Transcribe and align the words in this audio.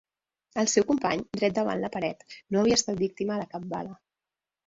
El 0.61 0.69
seu 0.71 0.85
company, 0.91 1.19
dret 1.39 1.53
davant 1.57 1.83
la 1.83 1.91
paret, 1.97 2.25
no 2.55 2.61
havia 2.63 2.77
estat 2.81 2.97
víctima 3.05 3.39
de 3.43 3.47
cap 3.55 3.67
bala. 3.75 3.93